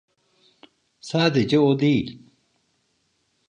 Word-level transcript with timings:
Sadece 1.01 1.59
o 1.59 1.79
değil. 1.79 2.19